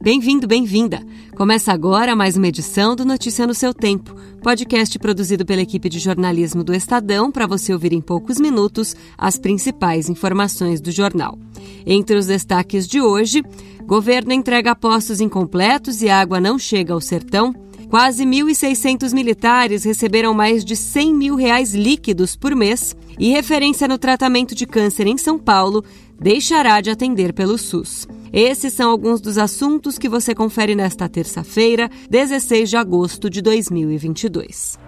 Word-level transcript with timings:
bem-vindo, 0.00 0.46
bem-vinda. 0.46 1.04
Começa 1.36 1.72
agora 1.72 2.16
mais 2.16 2.36
uma 2.36 2.48
edição 2.48 2.96
do 2.96 3.04
Notícia 3.04 3.46
no 3.46 3.54
seu 3.54 3.74
Tempo, 3.74 4.14
podcast 4.42 4.98
produzido 4.98 5.44
pela 5.44 5.60
equipe 5.60 5.88
de 5.88 5.98
jornalismo 5.98 6.64
do 6.64 6.74
Estadão 6.74 7.30
para 7.30 7.46
você 7.46 7.72
ouvir 7.72 7.92
em 7.92 8.00
poucos 8.00 8.40
minutos 8.40 8.96
as 9.18 9.38
principais 9.38 10.08
informações 10.08 10.80
do 10.80 10.90
jornal. 10.90 11.38
Entre 11.86 12.16
os 12.16 12.26
destaques 12.26 12.88
de 12.88 13.00
hoje, 13.00 13.42
Governo 13.90 14.32
entrega 14.32 14.76
postos 14.76 15.20
incompletos 15.20 16.00
e 16.00 16.08
água 16.08 16.40
não 16.40 16.56
chega 16.56 16.94
ao 16.94 17.00
sertão. 17.00 17.52
Quase 17.88 18.24
1.600 18.24 19.12
militares 19.12 19.82
receberam 19.82 20.32
mais 20.32 20.64
de 20.64 20.76
100 20.76 21.12
mil 21.12 21.34
reais 21.34 21.74
líquidos 21.74 22.36
por 22.36 22.54
mês 22.54 22.94
e 23.18 23.30
referência 23.30 23.88
no 23.88 23.98
tratamento 23.98 24.54
de 24.54 24.64
câncer 24.64 25.08
em 25.08 25.18
São 25.18 25.36
Paulo 25.36 25.84
deixará 26.20 26.80
de 26.80 26.90
atender 26.90 27.32
pelo 27.32 27.56
SUS. 27.56 28.06
Esses 28.32 28.74
são 28.74 28.90
alguns 28.90 29.20
dos 29.20 29.38
assuntos 29.38 29.98
que 29.98 30.08
você 30.08 30.34
confere 30.34 30.74
nesta 30.74 31.08
terça-feira, 31.08 31.90
16 32.08 32.70
de 32.70 32.76
agosto 32.76 33.30
de 33.30 33.40
2022. 33.42 34.78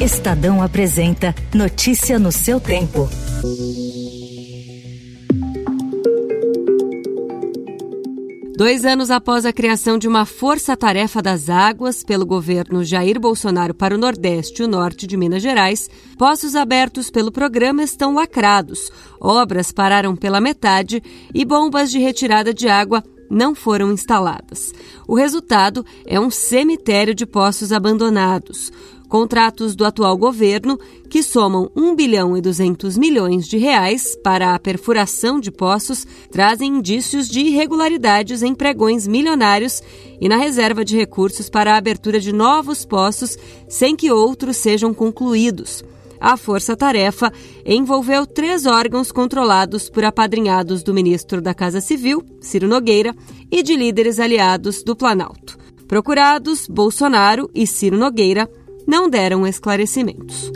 Estadão 0.00 0.62
apresenta 0.62 1.34
Notícia 1.52 2.18
no 2.18 2.30
seu 2.30 2.60
tempo. 2.60 3.08
Dois 8.60 8.84
anos 8.84 9.10
após 9.10 9.46
a 9.46 9.54
criação 9.54 9.96
de 9.96 10.06
uma 10.06 10.26
força-tarefa 10.26 11.22
das 11.22 11.48
águas 11.48 12.04
pelo 12.04 12.26
governo 12.26 12.84
Jair 12.84 13.18
Bolsonaro 13.18 13.72
para 13.72 13.94
o 13.94 13.98
Nordeste 13.98 14.60
e 14.60 14.64
o 14.66 14.68
Norte 14.68 15.06
de 15.06 15.16
Minas 15.16 15.42
Gerais, 15.42 15.88
poços 16.18 16.54
abertos 16.54 17.10
pelo 17.10 17.32
programa 17.32 17.82
estão 17.82 18.12
lacrados, 18.12 18.92
obras 19.18 19.72
pararam 19.72 20.14
pela 20.14 20.42
metade 20.42 21.02
e 21.34 21.42
bombas 21.42 21.90
de 21.90 21.98
retirada 21.98 22.52
de 22.52 22.68
água 22.68 23.02
não 23.30 23.54
foram 23.54 23.92
instaladas. 23.92 24.74
O 25.08 25.14
resultado 25.14 25.82
é 26.04 26.20
um 26.20 26.30
cemitério 26.30 27.14
de 27.14 27.24
poços 27.24 27.72
abandonados. 27.72 28.70
Contratos 29.10 29.74
do 29.74 29.84
atual 29.84 30.16
governo, 30.16 30.78
que 31.10 31.20
somam 31.20 31.68
1 31.74 31.96
bilhão 31.96 32.36
e 32.36 32.40
200 32.40 32.96
milhões 32.96 33.48
de 33.48 33.58
reais 33.58 34.16
para 34.22 34.54
a 34.54 34.58
perfuração 34.58 35.40
de 35.40 35.50
poços, 35.50 36.06
trazem 36.30 36.76
indícios 36.76 37.28
de 37.28 37.40
irregularidades 37.40 38.40
em 38.40 38.54
pregões 38.54 39.08
milionários 39.08 39.82
e 40.20 40.28
na 40.28 40.36
reserva 40.36 40.84
de 40.84 40.96
recursos 40.96 41.50
para 41.50 41.74
a 41.74 41.76
abertura 41.76 42.20
de 42.20 42.32
novos 42.32 42.84
poços 42.84 43.36
sem 43.68 43.96
que 43.96 44.12
outros 44.12 44.58
sejam 44.58 44.94
concluídos. 44.94 45.82
A 46.20 46.36
força-tarefa 46.36 47.32
envolveu 47.66 48.24
três 48.24 48.64
órgãos 48.64 49.10
controlados 49.10 49.90
por 49.90 50.04
apadrinhados 50.04 50.84
do 50.84 50.94
ministro 50.94 51.42
da 51.42 51.52
Casa 51.52 51.80
Civil, 51.80 52.22
Ciro 52.40 52.68
Nogueira, 52.68 53.12
e 53.50 53.60
de 53.60 53.74
líderes 53.74 54.20
aliados 54.20 54.84
do 54.84 54.94
Planalto. 54.94 55.58
Procurados, 55.88 56.68
Bolsonaro 56.68 57.50
e 57.52 57.66
Ciro 57.66 57.98
Nogueira 57.98 58.48
não 58.86 59.08
deram 59.08 59.46
esclarecimentos. 59.46 60.50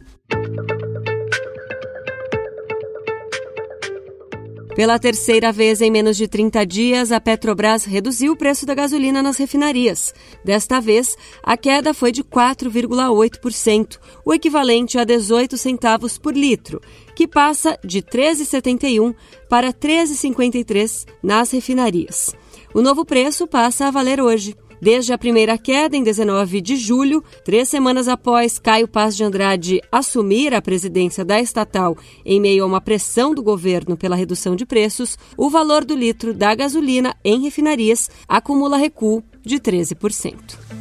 Pela 4.78 5.00
terceira 5.00 5.52
vez 5.52 5.82
em 5.82 5.90
menos 5.90 6.16
de 6.16 6.28
30 6.28 6.64
dias, 6.64 7.12
a 7.12 7.20
Petrobras 7.20 7.84
reduziu 7.84 8.34
o 8.34 8.38
preço 8.38 8.64
da 8.64 8.76
gasolina 8.76 9.24
nas 9.24 9.36
refinarias. 9.36 10.14
Desta 10.46 10.80
vez, 10.80 11.18
a 11.42 11.58
queda 11.58 11.96
foi 11.96 12.12
de 12.12 12.24
4,8%, 12.24 13.98
o 14.24 14.32
equivalente 14.32 15.00
a 15.00 15.04
18 15.04 15.58
centavos 15.58 16.20
por 16.20 16.38
litro, 16.38 16.80
que 17.16 17.28
passa 17.28 17.76
de 17.84 18.04
13,71 18.04 19.16
para 19.50 19.74
13,53 19.74 21.08
nas 21.24 21.50
refinarias. 21.50 22.36
O 22.72 22.80
novo 22.80 23.04
preço 23.04 23.48
passa 23.48 23.88
a 23.88 23.92
valer 23.92 24.22
hoje. 24.22 24.56
Desde 24.82 25.12
a 25.12 25.18
primeira 25.18 25.58
queda, 25.58 25.98
em 25.98 26.04
19 26.04 26.62
de 26.62 26.76
julho, 26.76 27.24
três 27.44 27.68
semanas 27.68 28.08
após 28.08 28.59
Caio 28.59 28.88
Paz 28.88 29.16
de 29.16 29.24
Andrade 29.24 29.82
assumir 29.91 30.53
a 30.53 30.62
presidência 30.62 31.26
da 31.26 31.41
estatal 31.41 31.97
em 32.24 32.40
meio 32.40 32.64
a 32.64 32.68
uma 32.68 32.82
pressão 32.82 33.34
do 33.34 33.41
governo 33.41 33.97
pela 33.97 34.16
redução 34.16 34.56
de 34.56 34.66
preços, 34.66 35.18
o 35.35 35.50
valor 35.50 35.84
do 35.84 35.96
litro 35.96 36.34
da 36.34 36.53
gasolina 36.53 37.16
em 37.24 37.41
refinarias 37.41 38.09
acumula 38.28 38.78
recuo 38.78 39.24
de 39.44 39.59
13%. 39.59 40.77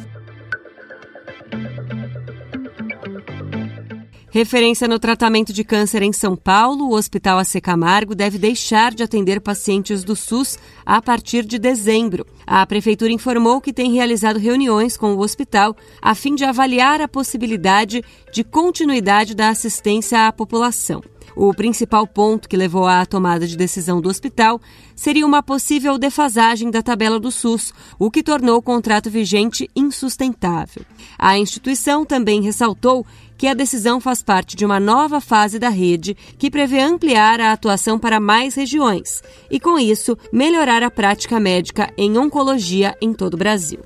Referência 4.37 4.87
no 4.87 4.99
tratamento 4.99 5.51
de 5.51 5.63
câncer 5.63 6.03
em 6.03 6.13
São 6.13 6.35
Paulo, 6.35 6.89
o 6.89 6.93
Hospital 6.93 7.39
AC 7.39 7.59
Camargo 7.59 8.13
deve 8.13 8.37
deixar 8.37 8.93
de 8.93 9.01
atender 9.01 9.41
pacientes 9.41 10.03
do 10.03 10.15
SUS 10.15 10.59
a 10.85 11.01
partir 11.01 11.43
de 11.43 11.57
dezembro. 11.57 12.23
A 12.45 12.63
Prefeitura 12.63 13.11
informou 13.11 13.59
que 13.59 13.73
tem 13.73 13.91
realizado 13.91 14.37
reuniões 14.37 14.95
com 14.95 15.15
o 15.15 15.21
hospital 15.21 15.75
a 15.99 16.13
fim 16.13 16.35
de 16.35 16.45
avaliar 16.45 17.01
a 17.01 17.07
possibilidade 17.07 18.03
de 18.31 18.43
continuidade 18.43 19.33
da 19.33 19.49
assistência 19.49 20.27
à 20.27 20.31
população. 20.31 21.01
O 21.39 21.53
principal 21.53 22.07
ponto 22.07 22.49
que 22.49 22.57
levou 22.57 22.87
à 22.87 23.05
tomada 23.05 23.45
de 23.45 23.55
decisão 23.55 24.01
do 24.01 24.09
hospital 24.09 24.59
seria 24.95 25.23
uma 25.23 25.43
possível 25.43 25.95
defasagem 25.95 26.71
da 26.71 26.81
tabela 26.81 27.19
do 27.19 27.31
SUS, 27.31 27.71
o 27.99 28.09
que 28.09 28.23
tornou 28.23 28.57
o 28.57 28.61
contrato 28.61 29.07
vigente 29.07 29.69
insustentável. 29.75 30.83
A 31.15 31.37
instituição 31.37 32.03
também 32.03 32.41
ressaltou 32.41 33.05
que 33.37 33.45
a 33.45 33.53
decisão 33.53 34.01
faz 34.01 34.23
parte 34.23 34.55
de 34.55 34.65
uma 34.65 34.79
nova 34.79 35.21
fase 35.21 35.59
da 35.59 35.69
rede 35.69 36.17
que 36.39 36.49
prevê 36.49 36.79
ampliar 36.79 37.39
a 37.39 37.51
atuação 37.51 37.99
para 37.99 38.19
mais 38.19 38.55
regiões 38.55 39.21
e, 39.51 39.59
com 39.59 39.77
isso, 39.77 40.17
melhorar 40.33 40.81
a 40.81 40.89
prática 40.89 41.39
médica 41.39 41.93
em 41.95 42.17
oncologia 42.17 42.97
em 42.99 43.13
todo 43.13 43.35
o 43.35 43.37
Brasil. 43.37 43.81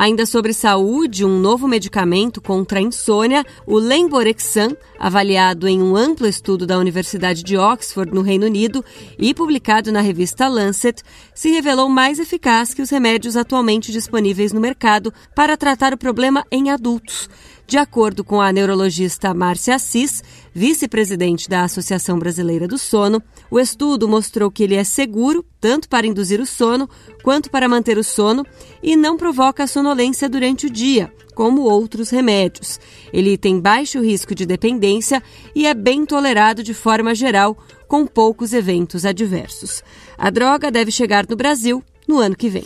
Ainda 0.00 0.24
sobre 0.24 0.54
saúde, 0.54 1.26
um 1.26 1.38
novo 1.38 1.68
medicamento 1.68 2.40
contra 2.40 2.78
a 2.78 2.82
insônia, 2.82 3.44
o 3.66 3.76
Lemborexan, 3.76 4.70
avaliado 4.98 5.68
em 5.68 5.82
um 5.82 5.94
amplo 5.94 6.26
estudo 6.26 6.66
da 6.66 6.78
Universidade 6.78 7.42
de 7.42 7.58
Oxford, 7.58 8.10
no 8.14 8.22
Reino 8.22 8.46
Unido, 8.46 8.82
e 9.18 9.34
publicado 9.34 9.92
na 9.92 10.00
revista 10.00 10.48
Lancet, 10.48 11.02
se 11.34 11.50
revelou 11.50 11.86
mais 11.90 12.18
eficaz 12.18 12.72
que 12.72 12.80
os 12.80 12.88
remédios 12.88 13.36
atualmente 13.36 13.92
disponíveis 13.92 14.54
no 14.54 14.60
mercado 14.60 15.12
para 15.36 15.54
tratar 15.54 15.92
o 15.92 15.98
problema 15.98 16.46
em 16.50 16.70
adultos. 16.70 17.28
De 17.70 17.78
acordo 17.78 18.24
com 18.24 18.40
a 18.40 18.52
neurologista 18.52 19.32
Márcia 19.32 19.76
Assis, 19.76 20.24
vice-presidente 20.52 21.48
da 21.48 21.62
Associação 21.62 22.18
Brasileira 22.18 22.66
do 22.66 22.76
Sono, 22.76 23.22
o 23.48 23.60
estudo 23.60 24.08
mostrou 24.08 24.50
que 24.50 24.64
ele 24.64 24.74
é 24.74 24.82
seguro 24.82 25.46
tanto 25.60 25.88
para 25.88 26.04
induzir 26.04 26.40
o 26.40 26.46
sono 26.46 26.90
quanto 27.22 27.48
para 27.48 27.68
manter 27.68 27.96
o 27.96 28.02
sono 28.02 28.44
e 28.82 28.96
não 28.96 29.16
provoca 29.16 29.68
sonolência 29.68 30.28
durante 30.28 30.66
o 30.66 30.70
dia, 30.70 31.12
como 31.32 31.62
outros 31.62 32.10
remédios. 32.10 32.80
Ele 33.12 33.38
tem 33.38 33.60
baixo 33.60 34.02
risco 34.02 34.34
de 34.34 34.44
dependência 34.44 35.22
e 35.54 35.64
é 35.64 35.72
bem 35.72 36.04
tolerado 36.04 36.64
de 36.64 36.74
forma 36.74 37.14
geral, 37.14 37.56
com 37.86 38.04
poucos 38.04 38.52
eventos 38.52 39.04
adversos. 39.04 39.80
A 40.18 40.28
droga 40.28 40.72
deve 40.72 40.90
chegar 40.90 41.24
no 41.28 41.36
Brasil 41.36 41.84
no 42.08 42.18
ano 42.18 42.34
que 42.34 42.48
vem. 42.48 42.64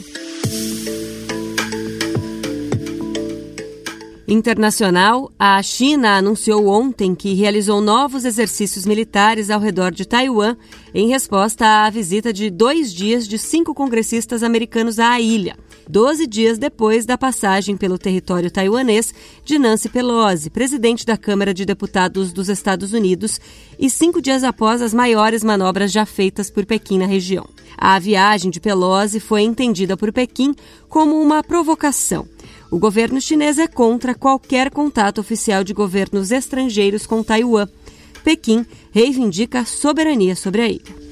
Internacional, 4.26 5.30
a 5.38 5.62
China 5.62 6.16
anunciou 6.16 6.66
ontem 6.66 7.14
que 7.14 7.34
realizou 7.34 7.82
novos 7.82 8.24
exercícios 8.24 8.86
militares 8.86 9.50
ao 9.50 9.60
redor 9.60 9.92
de 9.92 10.06
Taiwan 10.06 10.56
em 10.94 11.08
resposta 11.08 11.84
à 11.84 11.90
visita 11.90 12.32
de 12.32 12.48
dois 12.48 12.90
dias 12.90 13.28
de 13.28 13.36
cinco 13.36 13.74
congressistas 13.74 14.42
americanos 14.42 14.98
à 14.98 15.20
ilha, 15.20 15.58
doze 15.86 16.26
dias 16.26 16.56
depois 16.56 17.04
da 17.04 17.18
passagem 17.18 17.76
pelo 17.76 17.98
território 17.98 18.50
taiwanês 18.50 19.12
de 19.44 19.58
Nancy 19.58 19.90
Pelosi, 19.90 20.48
presidente 20.48 21.04
da 21.04 21.18
Câmara 21.18 21.52
de 21.52 21.66
Deputados 21.66 22.32
dos 22.32 22.48
Estados 22.48 22.94
Unidos, 22.94 23.38
e 23.78 23.90
cinco 23.90 24.22
dias 24.22 24.42
após 24.42 24.80
as 24.80 24.94
maiores 24.94 25.44
manobras 25.44 25.92
já 25.92 26.06
feitas 26.06 26.50
por 26.50 26.64
Pequim 26.64 26.96
na 26.96 27.06
região. 27.06 27.46
A 27.76 27.98
viagem 27.98 28.50
de 28.50 28.58
Pelosi 28.58 29.20
foi 29.20 29.42
entendida 29.42 29.98
por 29.98 30.10
Pequim 30.12 30.54
como 30.88 31.20
uma 31.20 31.42
provocação 31.42 32.26
o 32.74 32.78
governo 32.80 33.20
chinês 33.20 33.56
é 33.56 33.68
contra 33.68 34.16
qualquer 34.16 34.68
contato 34.68 35.20
oficial 35.20 35.62
de 35.62 35.72
governos 35.72 36.32
estrangeiros 36.32 37.06
com 37.06 37.22
Taiwan. 37.22 37.68
Pequim 38.24 38.66
reivindica 38.90 39.64
soberania 39.64 40.34
sobre 40.34 40.60
a 40.60 40.68
ilha. 40.68 41.04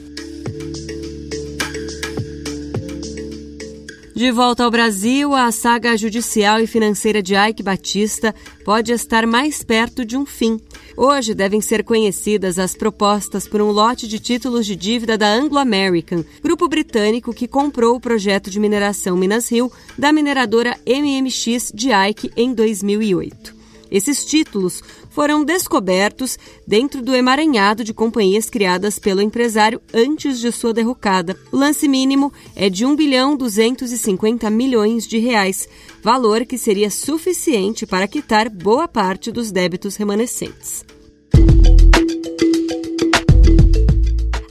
De 4.13 4.33
volta 4.33 4.65
ao 4.65 4.73
Brasil, 4.73 5.33
a 5.35 5.53
saga 5.53 5.97
judicial 5.97 6.59
e 6.59 6.67
financeira 6.67 7.23
de 7.23 7.37
Ike 7.37 7.63
Batista 7.63 8.35
pode 8.65 8.91
estar 8.91 9.25
mais 9.25 9.63
perto 9.63 10.05
de 10.05 10.17
um 10.17 10.27
fim. 10.27 10.61
Hoje 10.97 11.35
devem 11.35 11.61
ser 11.61 11.83
conhecidas 11.85 12.59
as 12.59 12.75
propostas 12.75 13.49
por 13.49 13.61
um 13.61 13.71
lote 13.71 14.07
de 14.07 14.19
títulos 14.19 14.67
de 14.67 14.77
dívida 14.77 15.17
da 15.17 15.33
Anglo 15.33 15.59
American, 15.59 16.25
grupo 16.43 16.69
britânico 16.69 17.33
que 17.33 17.49
comprou 17.49 17.97
o 17.97 18.01
projeto 18.01 18.51
de 18.51 18.61
mineração 18.61 19.17
Minas 19.17 19.51
Rio 19.51 19.73
da 19.97 20.13
mineradora 20.13 20.77
MMX 20.87 21.73
de 21.75 21.91
Ike 21.93 22.31
em 22.37 22.53
2008. 22.53 23.62
Esses 23.93 24.25
títulos 24.25 24.83
foram 25.11 25.45
descobertos 25.45 26.39
dentro 26.67 27.03
do 27.03 27.15
emaranhado 27.15 27.85
de 27.85 27.93
companhias 27.93 28.49
criadas 28.49 28.99
pelo 28.99 29.21
empresário 29.21 29.83
antes 29.93 30.41
de 30.41 30.51
sua 30.51 30.73
derrocada. 30.73 31.37
O 31.53 31.59
lance 31.59 31.87
mínimo 31.87 32.33
é 32.57 32.71
de 32.71 32.87
1 32.87 32.97
bilhão 32.97 33.37
250 33.37 34.49
milhões 34.49 35.07
de 35.07 35.19
reais, 35.19 35.69
valor 36.03 36.47
que 36.47 36.57
seria 36.57 36.91
suficiente 36.91 37.87
para 37.87 38.09
quitar 38.09 38.49
boa 38.49 38.89
parte 38.89 39.31
dos 39.31 39.53
débitos 39.53 39.97
remanescentes. 39.97 40.83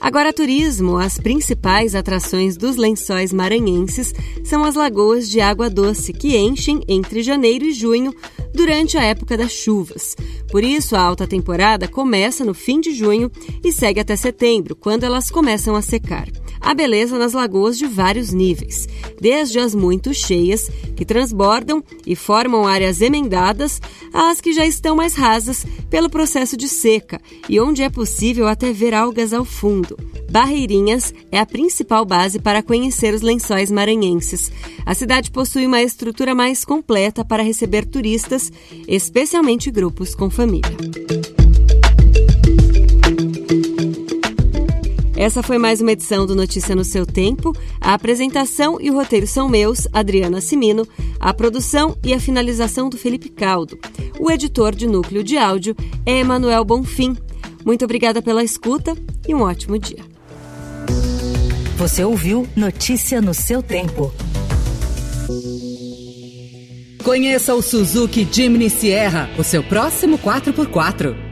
Agora, 0.02 0.32
turismo. 0.32 0.98
As 0.98 1.16
principais 1.16 1.94
atrações 1.94 2.56
dos 2.56 2.74
lençóis 2.74 3.32
maranhenses 3.32 4.12
são 4.42 4.64
as 4.64 4.74
lagoas 4.74 5.30
de 5.30 5.40
água 5.40 5.70
doce, 5.70 6.12
que 6.12 6.36
enchem 6.36 6.80
entre 6.88 7.22
janeiro 7.22 7.64
e 7.64 7.72
junho 7.72 8.12
durante 8.52 8.98
a 8.98 9.04
época 9.04 9.36
das 9.36 9.52
chuvas. 9.52 10.16
Por 10.50 10.64
isso, 10.64 10.96
a 10.96 11.00
alta 11.00 11.24
temporada 11.24 11.86
começa 11.86 12.44
no 12.44 12.52
fim 12.52 12.80
de 12.80 12.92
junho 12.92 13.30
e 13.64 13.70
segue 13.70 14.00
até 14.00 14.16
setembro, 14.16 14.74
quando 14.74 15.04
elas 15.04 15.30
começam 15.30 15.76
a 15.76 15.80
secar. 15.80 16.26
Há 16.62 16.74
beleza 16.74 17.18
nas 17.18 17.32
lagoas 17.32 17.76
de 17.76 17.86
vários 17.86 18.30
níveis, 18.30 18.88
desde 19.20 19.58
as 19.58 19.74
muito 19.74 20.14
cheias, 20.14 20.70
que 20.96 21.04
transbordam 21.04 21.82
e 22.06 22.14
formam 22.14 22.66
áreas 22.66 23.00
emendadas, 23.00 23.80
às 24.12 24.40
que 24.40 24.52
já 24.52 24.64
estão 24.64 24.94
mais 24.94 25.14
rasas 25.14 25.66
pelo 25.90 26.08
processo 26.08 26.56
de 26.56 26.68
seca 26.68 27.20
e 27.48 27.58
onde 27.58 27.82
é 27.82 27.90
possível 27.90 28.46
até 28.46 28.72
ver 28.72 28.94
algas 28.94 29.32
ao 29.32 29.44
fundo. 29.44 29.96
Barreirinhas 30.30 31.12
é 31.30 31.38
a 31.38 31.44
principal 31.44 32.06
base 32.06 32.38
para 32.38 32.62
conhecer 32.62 33.12
os 33.12 33.20
lençóis 33.20 33.70
maranhenses. 33.70 34.50
A 34.86 34.94
cidade 34.94 35.30
possui 35.30 35.66
uma 35.66 35.82
estrutura 35.82 36.34
mais 36.34 36.64
completa 36.64 37.24
para 37.24 37.42
receber 37.42 37.84
turistas, 37.84 38.50
especialmente 38.88 39.70
grupos 39.70 40.14
com 40.14 40.30
família. 40.30 41.01
Essa 45.22 45.40
foi 45.40 45.56
mais 45.56 45.80
uma 45.80 45.92
edição 45.92 46.26
do 46.26 46.34
Notícia 46.34 46.74
no 46.74 46.82
seu 46.82 47.06
tempo. 47.06 47.56
A 47.80 47.94
apresentação 47.94 48.80
e 48.80 48.90
o 48.90 48.94
roteiro 48.94 49.24
são 49.24 49.48
meus, 49.48 49.86
Adriana 49.92 50.40
Simino, 50.40 50.84
a 51.20 51.32
produção 51.32 51.96
e 52.04 52.12
a 52.12 52.18
finalização 52.18 52.90
do 52.90 52.98
Felipe 52.98 53.28
Caldo. 53.28 53.78
O 54.18 54.32
editor 54.32 54.74
de 54.74 54.88
núcleo 54.88 55.22
de 55.22 55.38
áudio 55.38 55.76
é 56.04 56.18
Emanuel 56.18 56.64
Bonfim. 56.64 57.16
Muito 57.64 57.84
obrigada 57.84 58.20
pela 58.20 58.42
escuta 58.42 58.96
e 59.28 59.32
um 59.32 59.42
ótimo 59.42 59.78
dia. 59.78 60.04
Você 61.76 62.02
ouviu 62.02 62.44
Notícia 62.56 63.20
no 63.20 63.32
seu 63.32 63.62
tempo. 63.62 64.12
Conheça 67.04 67.54
o 67.54 67.62
Suzuki 67.62 68.26
Jimny 68.28 68.68
Sierra, 68.68 69.30
o 69.38 69.44
seu 69.44 69.62
próximo 69.62 70.18
4x4. 70.18 71.31